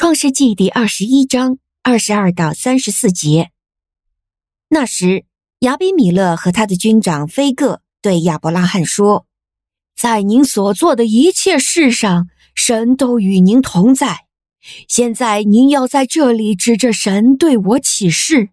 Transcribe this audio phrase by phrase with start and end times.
[0.00, 3.50] 创世纪第二十一章二十二到三十四节。
[4.68, 5.24] 那时，
[5.62, 9.26] 亚比米勒和他的军长非各对亚伯拉罕说
[9.98, 14.26] ：“在您所做的一切事上，神都与您同在。
[14.86, 18.50] 现在您要在这里指着神对我起誓，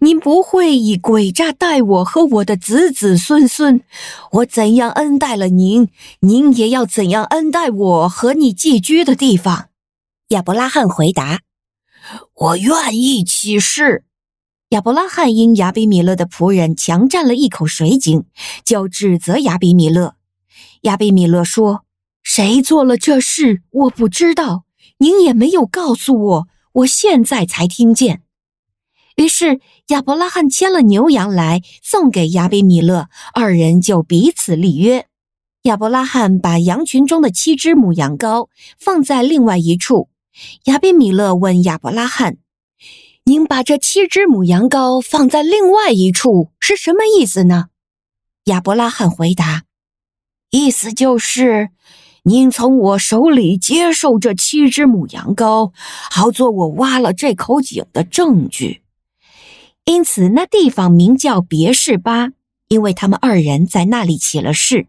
[0.00, 3.82] 您不会以诡诈待我和我的子子孙孙。
[4.30, 5.88] 我怎样恩待了您，
[6.20, 9.70] 您也要怎样恩待我和你寄居的地方。”
[10.28, 11.42] 亚伯拉罕回答
[12.34, 14.04] ：“我愿意起誓。”
[14.70, 18.24] 亚伯拉罕因亚比米勒的仆人强占了一口水井，
[18.64, 20.16] 就指责亚比米勒。
[20.82, 21.84] 亚比米勒说
[22.24, 23.62] ：“谁做了这事？
[23.70, 24.64] 我不知道，
[24.98, 28.22] 您也没有告诉我，我现在才听见。”
[29.16, 35.06] 于是亚伯拉罕牵了牛羊来送给亚比米勒，二人就彼此立约。
[35.64, 40.08] 亚伯拉罕把羊群中的七只母羊羔放在另外一处。
[40.64, 42.38] 亚比米勒问亚伯拉罕
[43.24, 47.66] ：“您把这七只母羊羔放在另外一处是什么意思呢？”
[48.46, 49.64] 亚伯拉罕回答
[50.50, 51.70] ：“意思就是，
[52.24, 55.72] 您从我手里接受这七只母羊羔，
[56.10, 58.82] 好做我挖了这口井的证据。
[59.84, 62.30] 因此，那地方名叫别是巴，
[62.68, 64.88] 因为他们二人在那里起了誓。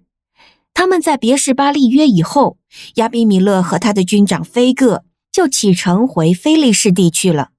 [0.74, 2.58] 他们在别是巴立约以后，
[2.96, 5.04] 亚比米勒和他的军长非各。”
[5.36, 7.50] 就启程回非利士地去了。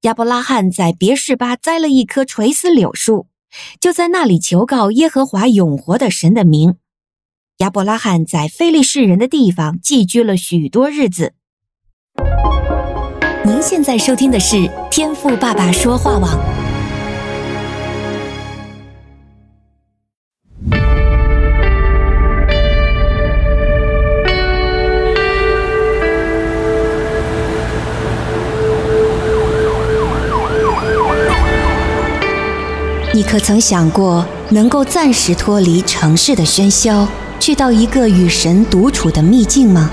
[0.00, 3.28] 亚伯拉罕在别是巴栽了一棵垂丝柳树，
[3.80, 6.78] 就在那里求告耶和华永活的神的名。
[7.58, 11.34] 亚伯拉罕在非利士人的地方寄居了许多日子。
[13.44, 16.65] 您现在收听的是天赋爸爸说话网。
[33.16, 37.08] 你可曾想过，能够暂时脱离城市的喧嚣，
[37.40, 39.90] 去到一个与神独处的秘境吗？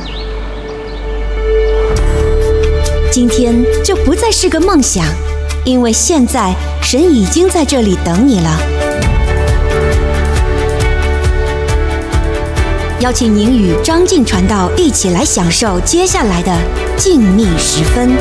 [3.10, 5.06] 今天就不再是个梦想，
[5.64, 8.60] 因为现在神已经在这里等你了。
[13.00, 16.54] 邀请您与张静传道一起来享受接下来的
[16.98, 18.12] 静谧时分。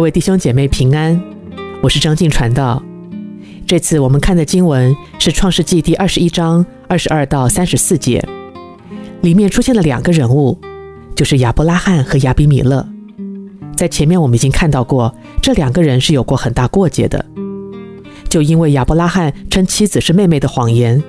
[0.00, 1.20] 各位弟兄姐妹平安，
[1.82, 2.82] 我是张静传道。
[3.66, 8.26] 这次我们看的经文是《创世纪》第二十一章二十二到三十四节，
[9.20, 10.58] 里面出现了两个人物，
[11.14, 12.88] 就是亚伯拉罕和亚比米勒。
[13.76, 17.22] 在前面我们已经看到过，这两个人是有过很大过节的，
[18.26, 21.02] 就因为亚伯拉罕称妻子是妹妹的谎言，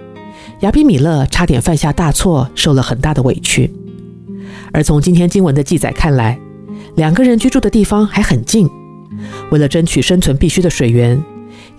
[0.63, 3.73] 亚比米勒差点犯下大错，受了很大的委屈。
[4.73, 6.37] 而从今天经文的记载看来，
[6.97, 8.69] 两个人居住的地方还很近。
[9.51, 11.21] 为了争取生存必须的水源，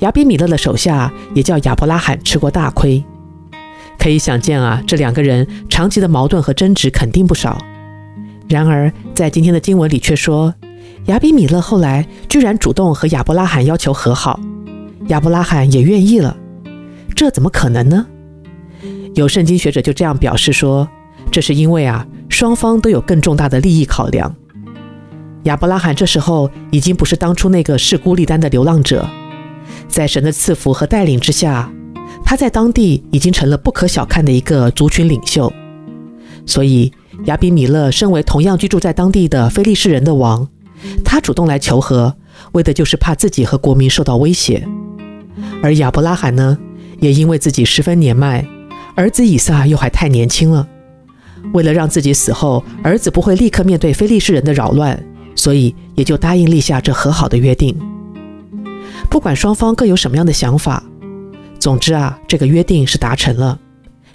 [0.01, 3.03] 亚比米勒的手下也叫亚伯拉罕吃过大亏。
[3.99, 7.59] 可以想见啊，这两个人长期的矛盾和争执肯定不少。
[8.49, 10.53] 然而，在今天的经文里却说，
[11.07, 14.41] 亚比米勒后来居然主动和亚伯拉罕要求和好，
[15.09, 16.37] 亚伯拉罕也愿意了。
[17.15, 18.07] 这怎么可能呢？
[19.15, 20.89] 有圣经学者就这样表示说，
[21.31, 24.35] 这是因为啊，双方都有更重大的利益考量。
[25.45, 29.05] 亚伯拉罕这时候已经不是当初那个是孤力单的流浪者，
[29.89, 31.69] 在神的赐福和带领之下，
[32.25, 35.53] 他在当地已经成了不可小看的一个族群领袖。
[36.47, 36.93] 所以，
[37.25, 40.49] 亚比米勒身为同样居住在当地的非利士人的王，
[41.05, 42.15] 他主动来求和，
[42.53, 44.67] 为的就是怕自己和国民受到威胁。
[45.61, 46.57] 而亚伯拉罕呢，
[47.01, 48.47] 也因为自己十分年迈，
[48.95, 50.69] 儿子以撒又还太年轻了，
[51.53, 55.01] 为了让自己死后儿子不会立刻面对非利士人的扰乱。
[55.35, 57.77] 所以也就答应立下这和好的约定。
[59.11, 60.83] 不管双方各有什么样的想法，
[61.59, 63.59] 总之啊，这个约定是达成了，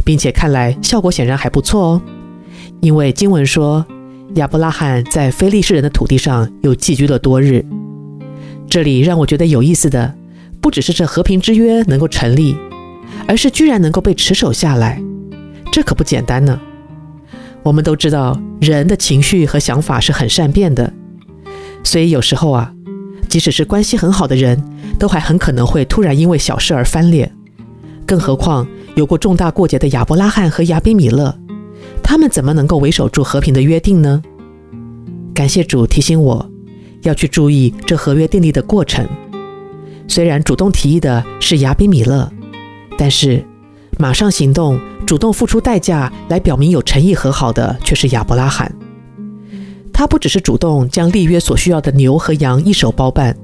[0.04, 2.02] 并且看来效果显然还不错哦。
[2.82, 3.86] 因为经文说，
[4.36, 7.66] 亚伯拉罕在非利士人的土地上又寄居了多日。
[8.70, 10.14] 这里让我觉得有意思的，
[10.60, 12.56] 不只是这和平之约能够成立，
[13.28, 15.02] 而是居然能够被持守下来，
[15.72, 16.60] 这可不简单呢。
[17.64, 20.92] 我们都知道，人的情绪和想法是很善变的。
[21.88, 22.70] 所以有时候啊，
[23.30, 24.62] 即使是关系很好的人，
[25.00, 27.34] 都还很可能会突然因为小事而翻脸。
[28.06, 28.68] 更何况
[28.98, 31.34] 有过重大过节的亚伯拉罕和亚比米勒，
[32.04, 34.22] 他们怎么能够维守住和平的约定呢？
[35.34, 36.52] 感谢主提醒我，
[37.04, 39.08] 要去注意这合约订立的过程。
[40.10, 42.30] 虽然主动提议的是亚比米勒，
[42.98, 43.42] 但是
[43.98, 48.70] 马上行动、主动付出代价来表明有诚意和好的却是亚伯拉罕。
[49.98, 53.36] 他不只是主动将立约所需要的牛和羊一手包办，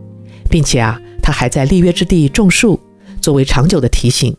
[0.52, 2.80] 并且啊，他还在立约之地种树，
[3.20, 4.38] 作为长久的提醒，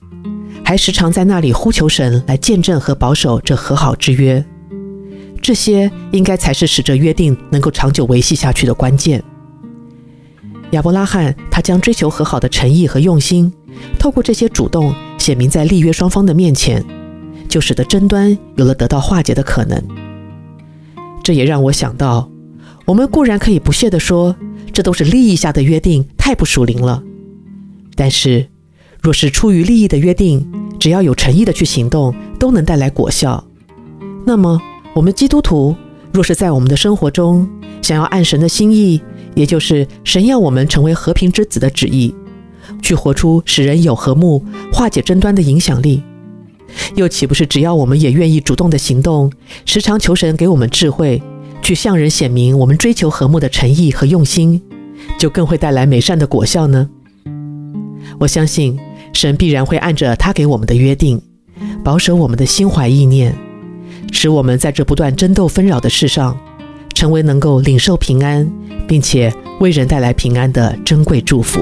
[0.65, 4.45] 还时常在那里呼求神来见证和保守这和好之约。
[5.43, 9.21] 这些应该才是使这约定能够长久维系下去的关键。
[10.71, 13.53] 亚伯拉罕他将追求和好的诚意和用心，
[13.99, 16.81] 透过这些主动显明在立约双方的面前，
[17.49, 19.83] 就使得争端有了得到化解的可能。
[21.25, 22.31] 这也让我想到，
[22.85, 24.37] 我们固然可以不屑地说，
[24.75, 27.03] 这都是利益下的约定，太不属灵了。
[27.97, 28.47] 但是，
[29.01, 30.47] 若是出于利益的约定，
[30.79, 33.43] 只要有诚意的去行动，都能带来果效。
[34.27, 34.61] 那么，
[34.95, 35.75] 我们基督徒
[36.13, 37.49] 若是在我们的生活中，
[37.81, 39.01] 想要按神的心意，
[39.35, 42.15] 也就是神要我们成为和平之子的旨意，
[42.83, 46.03] 去活出使人有和睦、化解争端的影响力。
[46.97, 49.31] 又岂不是只要我们也愿意主动的行动，
[49.65, 51.23] 时常求神给我们智慧，
[51.63, 54.61] 去向人显明我们追求和睦的诚意和用心，
[55.19, 56.89] 就更会带来美善的果效呢？
[58.21, 58.79] 我相信
[59.13, 61.21] 神必然会按着他给我们的约定，
[61.83, 63.35] 保守我们的心怀意念，
[64.13, 66.39] 使我们在这不断争斗纷扰的世上，
[66.95, 68.51] 成为能够领受平安，
[68.87, 71.61] 并且为人带来平安的珍贵祝福。